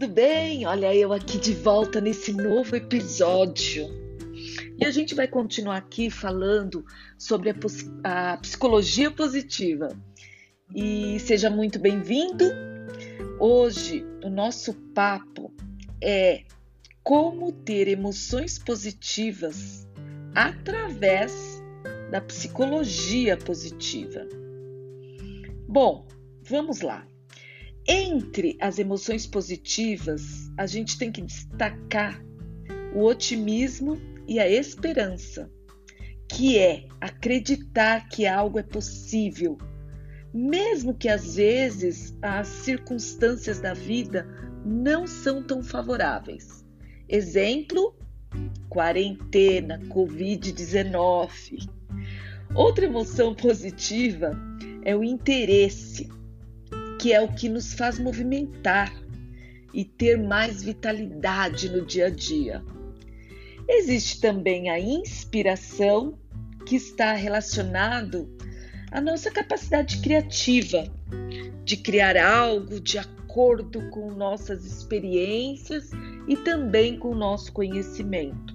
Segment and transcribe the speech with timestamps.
[0.00, 0.66] tudo bem?
[0.66, 3.86] Olha eu aqui de volta nesse novo episódio.
[4.78, 6.86] E a gente vai continuar aqui falando
[7.18, 9.88] sobre a, a psicologia positiva.
[10.74, 12.46] E seja muito bem-vindo.
[13.38, 15.52] Hoje o nosso papo
[16.02, 16.44] é
[17.02, 19.86] como ter emoções positivas
[20.34, 21.62] através
[22.10, 24.26] da psicologia positiva.
[25.68, 26.08] Bom,
[26.42, 27.06] vamos lá.
[27.92, 32.22] Entre as emoções positivas, a gente tem que destacar
[32.94, 35.50] o otimismo e a esperança,
[36.28, 39.58] que é acreditar que algo é possível,
[40.32, 44.24] mesmo que às vezes as circunstâncias da vida
[44.64, 46.64] não são tão favoráveis.
[47.08, 47.96] Exemplo:
[48.68, 51.68] quarentena, Covid-19.
[52.54, 54.30] Outra emoção positiva
[54.84, 56.08] é o interesse
[57.00, 58.92] que é o que nos faz movimentar
[59.72, 62.62] e ter mais vitalidade no dia a dia.
[63.66, 66.18] Existe também a inspiração,
[66.66, 68.28] que está relacionado
[68.92, 70.84] à nossa capacidade criativa
[71.64, 75.90] de criar algo de acordo com nossas experiências
[76.28, 78.54] e também com nosso conhecimento.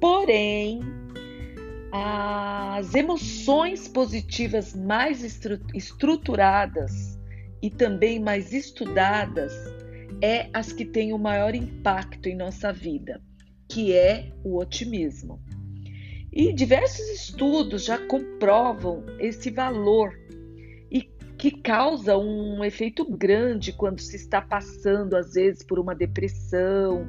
[0.00, 0.80] Porém,
[1.92, 5.24] as emoções positivas mais
[5.74, 7.18] estruturadas
[7.60, 9.52] e também mais estudadas
[10.22, 13.20] é as que têm o maior impacto em nossa vida,
[13.68, 15.40] que é o otimismo.
[16.32, 20.16] E diversos estudos já comprovam esse valor
[20.90, 21.02] e
[21.36, 27.04] que causa um efeito grande quando se está passando às vezes por uma depressão.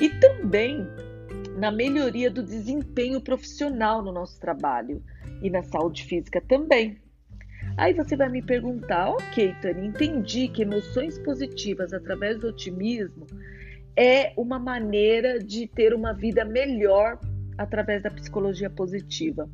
[0.00, 0.86] E também
[1.56, 5.02] na melhoria do desempenho profissional no nosso trabalho
[5.42, 6.98] e na saúde física também.
[7.76, 13.26] Aí você vai me perguntar, ok, Tani, entendi que emoções positivas através do otimismo
[13.96, 17.18] é uma maneira de ter uma vida melhor
[17.56, 19.48] através da psicologia positiva.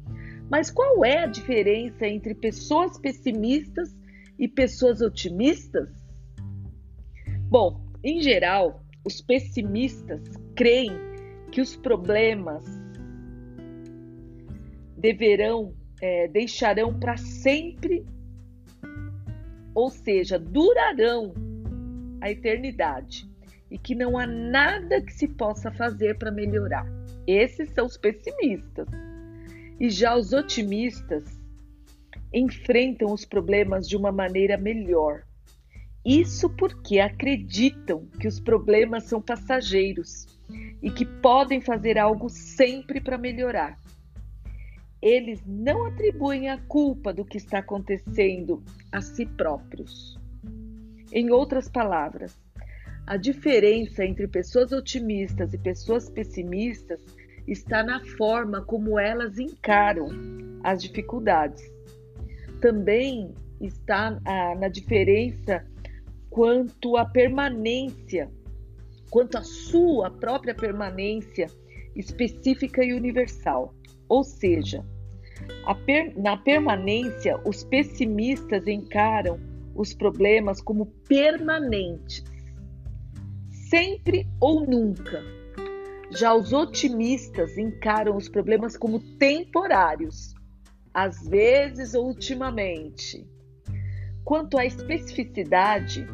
[0.51, 3.97] Mas qual é a diferença entre pessoas pessimistas
[4.39, 5.91] e pessoas otimistas?
[7.49, 10.23] Bom, em geral, os pessimistas
[10.55, 11.16] creem
[11.57, 12.67] que os problemas
[14.95, 15.73] deverão,
[16.03, 18.05] é, deixarão para sempre,
[19.75, 21.33] ou seja, durarão
[22.21, 23.27] a eternidade
[23.71, 26.85] e que não há nada que se possa fazer para melhorar.
[27.27, 28.87] Esses são os pessimistas.
[29.81, 31.25] E já os otimistas
[32.35, 35.23] enfrentam os problemas de uma maneira melhor.
[36.05, 40.36] Isso porque acreditam que os problemas são passageiros
[40.83, 43.79] e que podem fazer algo sempre para melhorar.
[45.01, 50.19] Eles não atribuem a culpa do que está acontecendo a si próprios.
[51.13, 52.37] Em outras palavras,
[53.07, 57.01] a diferença entre pessoas otimistas e pessoas pessimistas
[57.47, 60.09] está na forma como elas encaram
[60.65, 61.63] as dificuldades.
[62.61, 65.65] Também está ah, na diferença
[66.29, 68.31] quanto à permanência
[69.11, 71.49] quanto à sua própria permanência
[71.95, 73.75] específica e universal.
[74.09, 74.85] Ou seja,
[75.85, 79.39] per, na permanência, os pessimistas encaram
[79.75, 82.25] os problemas como permanentes,
[83.69, 85.23] sempre ou nunca.
[86.11, 90.35] Já os otimistas encaram os problemas como temporários,
[90.95, 93.27] às vezes ou ultimamente.
[94.25, 96.07] Quanto à especificidade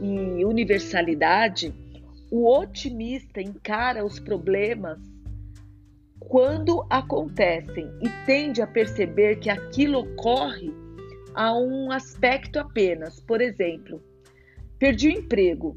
[0.00, 1.74] e universalidade,
[2.30, 4.98] o otimista encara os problemas
[6.18, 10.72] quando acontecem e tende a perceber que aquilo ocorre
[11.34, 13.20] a um aspecto apenas.
[13.20, 14.02] Por exemplo,
[14.78, 15.76] perdi o emprego.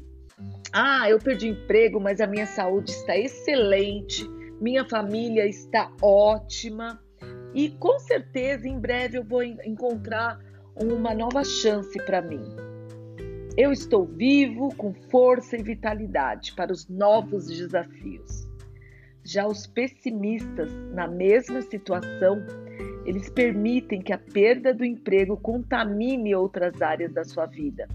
[0.72, 4.26] Ah, eu perdi o emprego, mas a minha saúde está excelente,
[4.60, 7.00] minha família está ótima
[7.54, 10.38] e com certeza em breve eu vou encontrar
[10.76, 12.69] uma nova chance para mim.
[13.62, 18.48] Eu estou vivo com força e vitalidade para os novos desafios.
[19.22, 22.42] Já os pessimistas, na mesma situação,
[23.04, 27.86] eles permitem que a perda do emprego contamine outras áreas da sua vida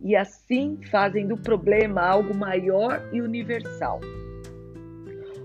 [0.00, 4.00] e assim fazem do problema algo maior e universal.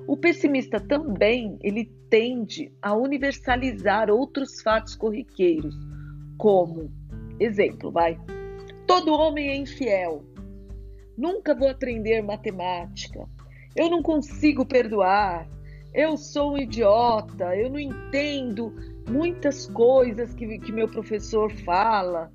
[0.08, 5.76] O pessimista também ele tende a universalizar outros fatos corriqueiros,
[6.38, 6.90] como
[7.42, 8.18] exemplo, vai
[8.90, 10.26] Todo homem é infiel.
[11.16, 13.30] Nunca vou aprender matemática.
[13.76, 15.48] Eu não consigo perdoar.
[15.94, 17.56] Eu sou um idiota.
[17.56, 18.74] Eu não entendo
[19.08, 22.32] muitas coisas que, que meu professor fala.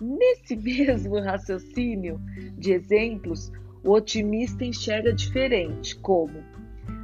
[0.00, 2.20] Nesse mesmo raciocínio
[2.58, 3.52] de exemplos,
[3.84, 6.42] o otimista enxerga diferente, como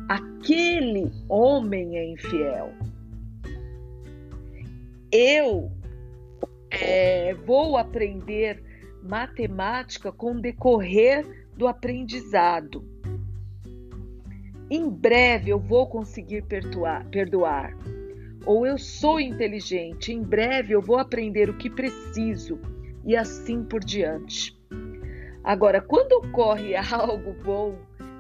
[0.09, 2.73] aquele homem é infiel.
[5.13, 5.71] Eu
[6.69, 8.72] é, vou aprender
[9.03, 11.27] matemática com o decorrer
[11.57, 12.85] do aprendizado.
[14.71, 17.77] Em breve eu vou conseguir perdoar, perdoar.
[18.47, 22.59] Ou eu sou inteligente, em breve eu vou aprender o que preciso
[23.05, 24.57] e assim por diante.
[25.45, 27.77] Agora, quando ocorre algo bom,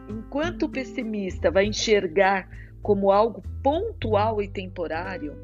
[0.08, 2.48] enquanto o pessimista vai enxergar
[2.82, 5.36] como algo pontual e temporário,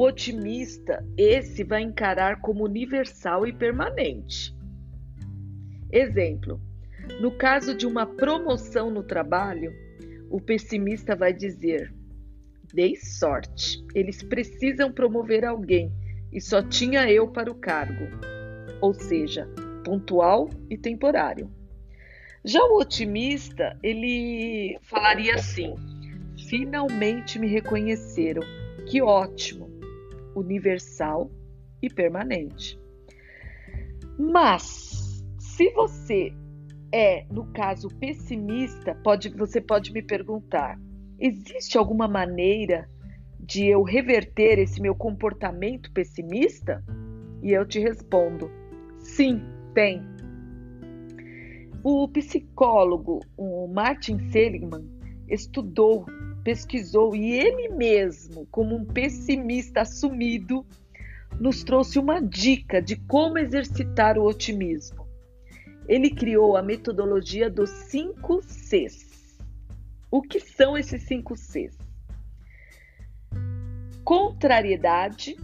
[0.00, 4.56] o otimista, esse vai encarar como universal e permanente.
[5.92, 6.58] Exemplo:
[7.20, 9.70] no caso de uma promoção no trabalho,
[10.30, 11.92] o pessimista vai dizer:
[12.72, 15.92] Dei sorte, eles precisam promover alguém
[16.32, 18.06] e só tinha eu para o cargo.
[18.80, 19.46] Ou seja,
[19.84, 21.52] pontual e temporário.
[22.42, 25.74] Já o otimista, ele falaria assim:
[26.48, 28.40] finalmente me reconheceram,
[28.88, 29.69] que ótimo,
[30.40, 31.30] universal
[31.82, 32.78] e permanente.
[34.18, 36.32] Mas, se você
[36.92, 40.78] é, no caso, pessimista, pode, você pode me perguntar:
[41.18, 42.88] existe alguma maneira
[43.38, 46.84] de eu reverter esse meu comportamento pessimista?
[47.42, 48.50] E eu te respondo:
[48.98, 49.40] sim,
[49.72, 50.02] tem.
[51.82, 54.86] O psicólogo o Martin Seligman
[55.28, 56.04] estudou,
[56.44, 60.64] pesquisou e ele mesmo, como um pessimista assumido,
[61.38, 65.06] nos trouxe uma dica de como exercitar o otimismo.
[65.88, 69.38] Ele criou a metodologia dos 5 Cs.
[70.10, 71.76] O que são esses 5 Cs?
[74.04, 75.36] Contrariedade,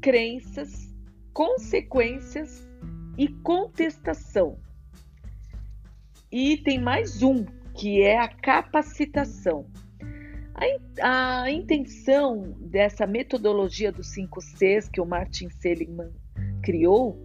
[0.00, 0.94] crenças,
[1.32, 2.68] consequências
[3.16, 4.58] e contestação.
[6.30, 7.44] E tem mais um,
[7.74, 9.66] que é a capacitação.
[11.00, 16.12] A, intenção dessa metodologia dos 5 Cs que o Martin Seligman
[16.62, 17.20] criou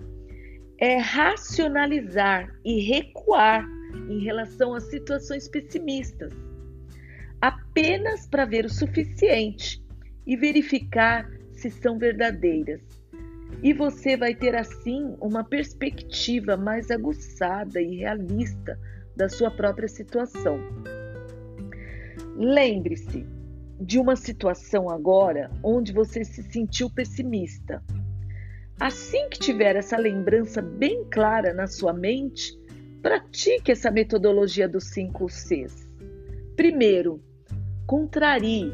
[0.80, 3.68] é racionalizar e recuar
[4.10, 6.34] em relação a situações pessimistas,
[7.40, 9.84] apenas para ver o suficiente
[10.25, 12.82] e verificar se são verdadeiras.
[13.62, 18.80] E você vai ter assim uma perspectiva mais aguçada e realista
[19.16, 20.60] da sua própria situação.
[22.41, 23.27] Lembre-se
[23.81, 27.83] de uma situação agora onde você se sentiu pessimista.
[28.80, 32.57] Assim que tiver essa lembrança bem clara na sua mente,
[33.01, 35.86] pratique essa metodologia dos 5 Cs.
[36.56, 37.21] Primeiro,
[37.86, 38.71] contrarie.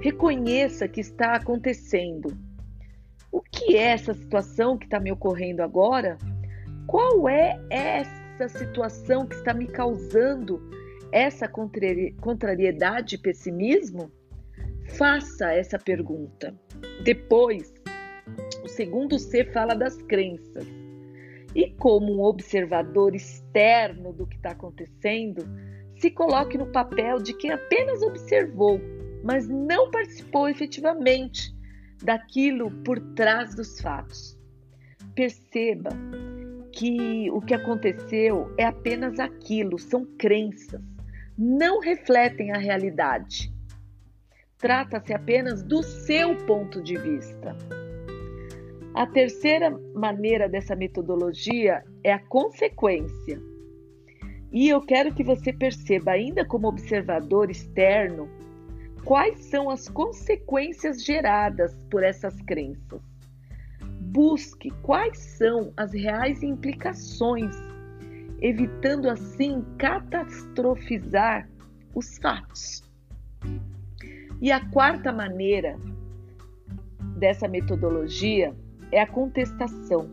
[0.00, 2.38] Reconheça que está acontecendo.
[3.32, 6.16] O que é essa situação que está me ocorrendo agora?
[6.86, 8.20] Qual é essa?
[8.44, 10.60] essa situação que está me causando
[11.12, 14.10] essa contrariedade e pessimismo?
[14.96, 16.54] Faça essa pergunta.
[17.04, 17.72] Depois,
[18.64, 20.66] o segundo C fala das crenças.
[21.54, 25.44] E como um observador externo do que está acontecendo,
[25.96, 28.80] se coloque no papel de quem apenas observou,
[29.22, 31.54] mas não participou efetivamente
[32.02, 34.38] daquilo por trás dos fatos.
[35.14, 35.90] Perceba
[36.72, 40.80] que o que aconteceu é apenas aquilo, são crenças,
[41.42, 43.50] não refletem a realidade.
[44.58, 47.56] Trata-se apenas do seu ponto de vista.
[48.94, 53.40] A terceira maneira dessa metodologia é a consequência.
[54.52, 58.28] E eu quero que você perceba, ainda como observador externo,
[59.02, 63.00] quais são as consequências geradas por essas crenças.
[63.98, 67.56] Busque quais são as reais implicações,
[68.40, 71.48] evitando assim catastrofizar
[71.94, 72.82] os fatos.
[74.40, 75.78] E a quarta maneira
[77.16, 78.54] dessa metodologia
[78.90, 80.08] é a contestação.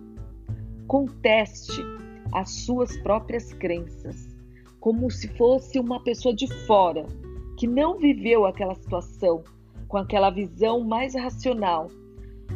[0.88, 1.82] Conteste
[2.34, 4.36] as suas próprias crenças,
[4.80, 7.06] como se fosse uma pessoa de fora
[7.58, 9.44] que não viveu aquela situação
[9.88, 11.90] com aquela visão mais racional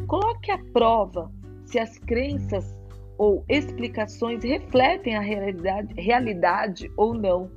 [0.08, 1.32] Coloque à prova
[1.66, 2.76] se as crenças
[3.22, 7.52] ou explicações refletem a realidade, realidade ou não.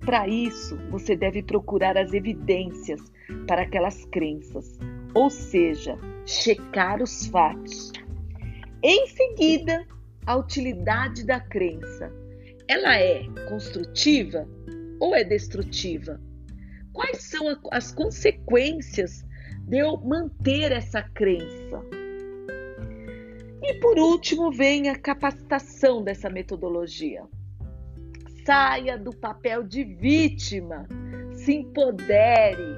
[0.00, 3.00] Para isso, você deve procurar as evidências
[3.46, 4.80] para aquelas crenças,
[5.14, 7.92] ou seja, checar os fatos.
[8.82, 9.86] Em seguida,
[10.26, 12.12] a utilidade da crença.
[12.66, 14.48] Ela é construtiva
[14.98, 16.20] ou é destrutiva?
[16.92, 19.24] Quais são as consequências
[19.68, 21.99] de eu manter essa crença.
[23.70, 27.22] E por último, vem a capacitação dessa metodologia.
[28.44, 30.88] Saia do papel de vítima,
[31.30, 32.76] se empodere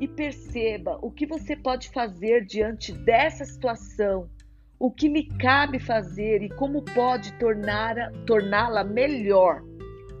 [0.00, 4.28] e perceba o que você pode fazer diante dessa situação,
[4.76, 9.62] o que lhe cabe fazer e como pode torná-la melhor.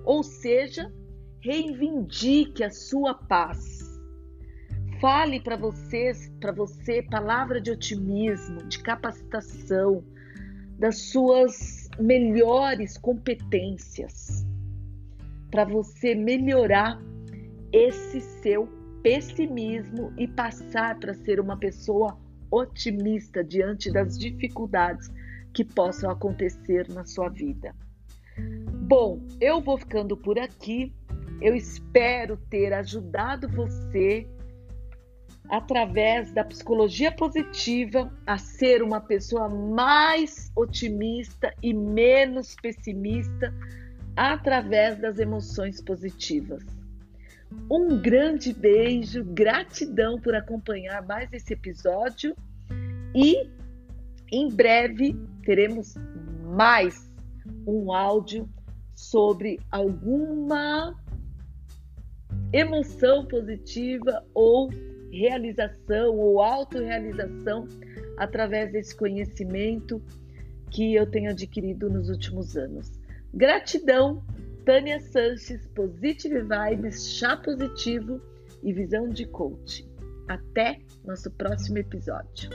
[0.04, 0.92] Ou seja,
[1.40, 3.77] reivindique a sua paz.
[5.00, 10.02] Fale para vocês, para você, palavra de otimismo, de capacitação,
[10.76, 14.44] das suas melhores competências,
[15.52, 17.00] para você melhorar
[17.72, 18.68] esse seu
[19.00, 22.18] pessimismo e passar para ser uma pessoa
[22.50, 25.08] otimista diante das dificuldades
[25.54, 27.72] que possam acontecer na sua vida.
[28.88, 30.92] Bom, eu vou ficando por aqui.
[31.40, 34.26] Eu espero ter ajudado você
[35.48, 43.54] através da psicologia positiva a ser uma pessoa mais otimista e menos pessimista
[44.14, 46.64] através das emoções positivas.
[47.70, 52.36] Um grande beijo, gratidão por acompanhar mais esse episódio
[53.14, 53.48] e
[54.30, 55.94] em breve teremos
[56.44, 57.10] mais
[57.66, 58.46] um áudio
[58.94, 60.94] sobre alguma
[62.52, 64.70] emoção positiva ou
[65.12, 67.66] realização ou autorrealização
[68.16, 70.02] através desse conhecimento
[70.70, 72.92] que eu tenho adquirido nos últimos anos.
[73.32, 74.22] Gratidão,
[74.64, 78.20] Tânia Sanches, Positive Vibes, Chá Positivo
[78.62, 79.88] e Visão de Coach.
[80.28, 82.50] Até nosso próximo episódio.